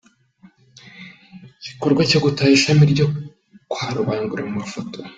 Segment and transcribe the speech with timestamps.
[1.59, 3.05] Igikorwa cyo gutaha ishami ryo
[3.71, 4.97] kwa Rubangura mu mafoto